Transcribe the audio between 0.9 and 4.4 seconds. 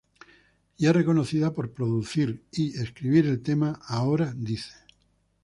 reconocido por producir y escribir el tema ""Ahora